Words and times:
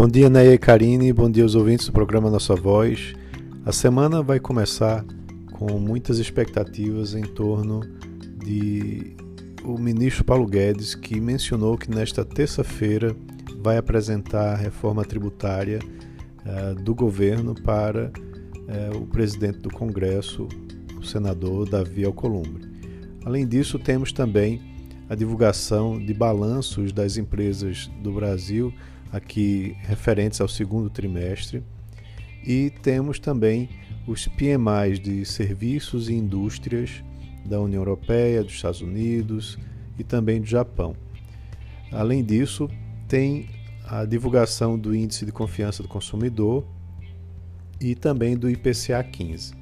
Bom 0.00 0.08
dia, 0.08 0.30
Neia 0.30 0.54
e 0.54 0.58
Karine, 0.58 1.12
bom 1.12 1.30
dia 1.30 1.42
aos 1.42 1.54
ouvintes 1.54 1.84
do 1.84 1.92
programa 1.92 2.30
Nossa 2.30 2.54
Voz. 2.54 3.12
A 3.66 3.70
semana 3.70 4.22
vai 4.22 4.40
começar 4.40 5.04
com 5.52 5.78
muitas 5.78 6.18
expectativas 6.18 7.14
em 7.14 7.20
torno 7.20 7.82
de 8.42 9.14
o 9.62 9.76
ministro 9.76 10.24
Paulo 10.24 10.46
Guedes, 10.46 10.94
que 10.94 11.20
mencionou 11.20 11.76
que 11.76 11.90
nesta 11.90 12.24
terça-feira 12.24 13.14
vai 13.58 13.76
apresentar 13.76 14.54
a 14.54 14.56
reforma 14.56 15.04
tributária 15.04 15.80
uh, 16.46 16.74
do 16.82 16.94
governo 16.94 17.54
para 17.54 18.10
uh, 18.10 18.96
o 18.96 19.06
presidente 19.06 19.58
do 19.58 19.68
Congresso, 19.68 20.48
o 20.98 21.04
senador 21.04 21.68
Davi 21.68 22.06
Alcolumbre. 22.06 22.66
Além 23.22 23.46
disso, 23.46 23.78
temos 23.78 24.14
também 24.14 24.62
a 25.10 25.14
divulgação 25.14 25.98
de 26.02 26.14
balanços 26.14 26.90
das 26.90 27.18
empresas 27.18 27.90
do 28.02 28.12
Brasil, 28.12 28.72
aqui 29.12 29.76
referentes 29.80 30.40
ao 30.40 30.48
segundo 30.48 30.88
trimestre, 30.88 31.62
e 32.44 32.70
temos 32.82 33.18
também 33.18 33.68
os 34.06 34.26
PMIs 34.26 34.98
de 34.98 35.24
serviços 35.24 36.08
e 36.08 36.14
indústrias 36.14 37.02
da 37.44 37.60
União 37.60 37.80
Europeia, 37.80 38.42
dos 38.42 38.54
Estados 38.54 38.80
Unidos 38.80 39.58
e 39.98 40.04
também 40.04 40.40
do 40.40 40.46
Japão. 40.46 40.96
Além 41.92 42.24
disso, 42.24 42.68
tem 43.08 43.48
a 43.86 44.04
divulgação 44.04 44.78
do 44.78 44.94
Índice 44.94 45.26
de 45.26 45.32
Confiança 45.32 45.82
do 45.82 45.88
Consumidor 45.88 46.64
e 47.80 47.94
também 47.94 48.36
do 48.36 48.48
IPCA 48.48 49.02
15. 49.02 49.54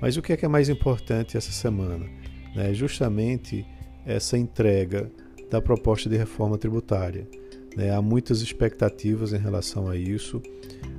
Mas 0.00 0.16
o 0.16 0.22
que 0.22 0.32
é, 0.32 0.36
que 0.36 0.44
é 0.44 0.48
mais 0.48 0.68
importante 0.68 1.36
essa 1.36 1.52
semana? 1.52 2.06
É 2.54 2.74
justamente 2.74 3.64
essa 4.04 4.36
entrega 4.36 5.10
da 5.50 5.62
proposta 5.62 6.08
de 6.08 6.16
reforma 6.16 6.58
tributária. 6.58 7.26
Né? 7.76 7.94
Há 7.94 8.00
muitas 8.02 8.40
expectativas 8.40 9.32
em 9.32 9.38
relação 9.38 9.88
a 9.88 9.96
isso. 9.96 10.42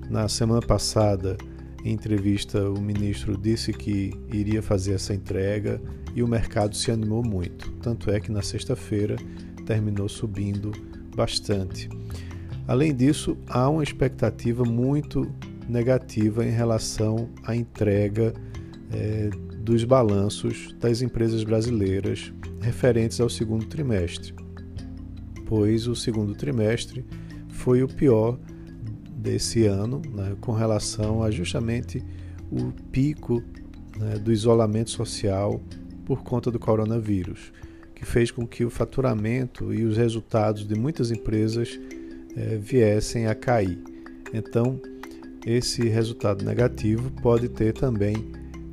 Na 0.10 0.28
semana 0.28 0.62
passada, 0.62 1.38
em 1.84 1.94
entrevista, 1.94 2.70
o 2.70 2.80
ministro 2.80 3.38
disse 3.38 3.74
que 3.74 4.14
iria 4.32 4.62
fazer 4.62 4.94
essa 4.94 5.14
entrega 5.14 5.82
e 6.16 6.24
o 6.24 6.28
mercado 6.28 6.76
se 6.76 6.92
animou 6.92 7.24
muito. 7.24 7.72
Tanto 7.82 8.10
é 8.10 8.20
que 8.20 8.32
na 8.32 8.42
sexta-feira 8.42 9.16
terminou 9.66 10.08
subindo 10.08 10.72
bastante. 11.16 11.90
Além 12.68 12.96
disso, 12.96 13.38
há 13.48 13.70
uma 13.70 13.84
expectativa 13.84 14.64
muito 14.64 15.30
negativa 15.68 16.46
em 16.46 16.52
relação 16.52 17.30
à 17.44 17.56
entrega 17.56 18.34
é, 18.92 19.30
dos 19.60 19.84
balanços 19.84 20.74
das 20.80 21.02
empresas 21.02 21.44
brasileiras 21.44 22.34
referentes 22.62 23.20
ao 23.20 23.30
segundo 23.30 23.66
trimestre, 23.66 24.34
pois 25.46 25.88
o 25.88 25.96
segundo 25.96 26.34
trimestre 26.36 27.06
foi 27.50 27.84
o 27.84 27.88
pior 27.88 28.38
desse 29.16 29.66
ano, 29.66 30.02
né, 30.14 30.36
com 30.42 30.52
relação 30.52 31.24
a 31.24 31.32
justamente 31.32 32.04
o 32.52 32.72
pico 32.92 33.42
né, 33.98 34.18
do 34.20 34.32
isolamento 34.32 34.90
social 34.90 35.62
por 36.06 36.24
conta 36.24 36.52
do 36.52 36.60
coronavírus, 36.60 37.54
que 37.96 38.06
fez 38.06 38.32
com 38.32 38.46
que 38.46 38.66
o 38.66 38.70
faturamento 38.70 39.74
e 39.74 39.84
os 39.84 39.96
resultados 39.96 40.68
de 40.68 40.76
muitas 40.76 41.10
empresas 41.10 41.80
eh, 42.36 42.58
viessem 42.62 43.28
a 43.28 43.36
cair. 43.36 43.82
Então, 44.34 44.82
esse 45.46 45.88
resultado 45.88 46.44
negativo 46.44 47.12
pode 47.22 47.48
ter 47.48 47.74
também 47.74 48.16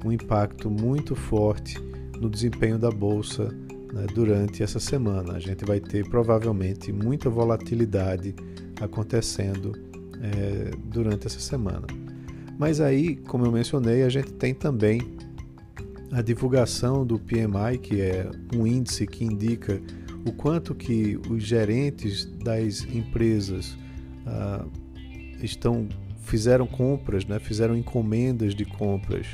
um 0.04 0.10
impacto 0.10 0.70
muito 0.70 1.14
forte 1.14 1.78
no 2.18 2.28
desempenho 2.28 2.78
da 2.78 2.90
bolsa 2.90 3.48
né, 3.92 4.06
durante 4.14 4.62
essa 4.62 4.80
semana. 4.80 5.34
A 5.34 5.38
gente 5.40 5.64
vai 5.64 5.80
ter 5.80 6.08
provavelmente 6.08 6.92
muita 6.92 7.28
volatilidade 7.28 8.34
acontecendo 8.80 9.72
é, 10.20 10.70
durante 10.84 11.26
essa 11.26 11.40
semana. 11.40 11.86
Mas 12.58 12.80
aí, 12.80 13.16
como 13.16 13.46
eu 13.46 13.52
mencionei, 13.52 14.02
a 14.02 14.08
gente 14.08 14.32
tem 14.32 14.54
também 14.54 15.00
a 16.12 16.20
divulgação 16.20 17.06
do 17.06 17.18
PMI, 17.18 17.78
que 17.80 18.00
é 18.00 18.30
um 18.54 18.66
índice 18.66 19.06
que 19.06 19.24
indica 19.24 19.80
o 20.26 20.32
quanto 20.32 20.74
que 20.74 21.18
os 21.30 21.42
gerentes 21.42 22.26
das 22.26 22.82
empresas 22.84 23.78
ah, 24.26 24.66
estão 25.42 25.88
fizeram 26.24 26.66
compras, 26.66 27.24
né, 27.24 27.38
fizeram 27.38 27.76
encomendas 27.76 28.54
de 28.54 28.64
compras 28.64 29.26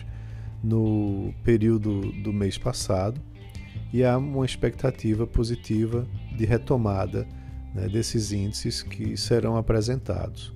no 0.62 1.34
período 1.42 2.00
do 2.22 2.32
mês 2.32 2.56
passado 2.56 3.20
e 3.96 4.04
há 4.04 4.18
uma 4.18 4.44
expectativa 4.44 5.26
positiva 5.26 6.06
de 6.36 6.44
retomada 6.44 7.26
né, 7.74 7.88
desses 7.88 8.30
índices 8.30 8.82
que 8.82 9.16
serão 9.16 9.56
apresentados. 9.56 10.54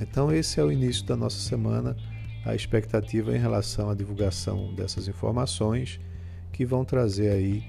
Então, 0.00 0.32
esse 0.32 0.58
é 0.58 0.64
o 0.64 0.72
início 0.72 1.04
da 1.04 1.14
nossa 1.14 1.38
semana, 1.38 1.94
a 2.46 2.54
expectativa 2.54 3.36
em 3.36 3.38
relação 3.38 3.90
à 3.90 3.94
divulgação 3.94 4.74
dessas 4.74 5.06
informações 5.06 6.00
que 6.50 6.64
vão 6.64 6.82
trazer 6.82 7.30
aí 7.30 7.62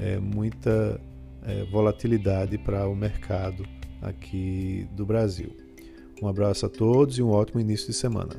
é, 0.00 0.18
muita 0.18 0.98
é, 1.42 1.64
volatilidade 1.64 2.56
para 2.56 2.88
o 2.88 2.96
mercado 2.96 3.66
aqui 4.00 4.88
do 4.96 5.04
Brasil. 5.04 5.54
Um 6.22 6.28
abraço 6.28 6.64
a 6.64 6.70
todos 6.70 7.18
e 7.18 7.22
um 7.22 7.28
ótimo 7.28 7.60
início 7.60 7.88
de 7.88 7.92
semana. 7.92 8.36